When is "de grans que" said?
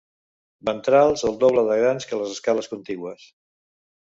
1.67-2.19